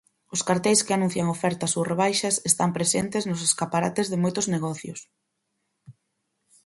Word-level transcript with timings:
Os 0.35 0.41
carteis 0.47 0.83
que 0.85 0.93
anuncian 0.95 1.27
ofertas 1.35 1.71
ou 1.77 1.87
rebaixas 1.91 2.35
están 2.49 2.69
presentes 2.77 3.23
nos 3.29 3.41
escaparates 3.47 4.07
de 4.11 4.21
moitos 4.23 4.45
negocios. 4.55 4.99